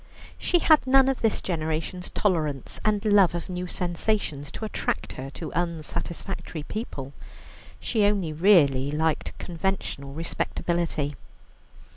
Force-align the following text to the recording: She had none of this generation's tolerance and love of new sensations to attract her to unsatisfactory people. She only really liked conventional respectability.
She 0.39 0.57
had 0.57 0.87
none 0.87 1.07
of 1.09 1.21
this 1.21 1.43
generation's 1.43 2.09
tolerance 2.09 2.79
and 2.83 3.05
love 3.05 3.35
of 3.35 3.49
new 3.49 3.67
sensations 3.67 4.51
to 4.53 4.65
attract 4.65 5.13
her 5.13 5.29
to 5.35 5.51
unsatisfactory 5.53 6.63
people. 6.63 7.13
She 7.79 8.03
only 8.05 8.33
really 8.33 8.89
liked 8.91 9.37
conventional 9.37 10.11
respectability. 10.13 11.13